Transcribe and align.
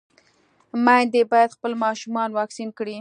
ميندې 0.85 1.21
بايد 1.31 1.49
خپل 1.55 1.71
ماشومان 1.85 2.29
واکسين 2.39 2.69
کړي. 2.77 2.95